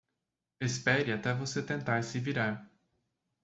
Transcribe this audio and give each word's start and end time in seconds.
Espere 0.59 1.13
até 1.13 1.31
você 1.31 1.61
tentar 1.61 2.01
se 2.03 2.19
virar. 2.19 2.67